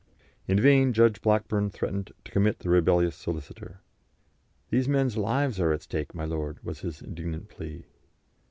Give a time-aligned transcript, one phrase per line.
[0.47, 3.81] In vain Judge Blackburn threatened to commit the rebellious solicitor:
[4.71, 7.85] "These men's lives are at stake, my lord," was his indignant plea.